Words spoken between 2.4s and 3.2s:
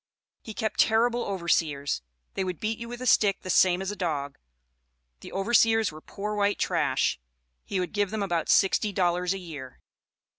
would beat you with a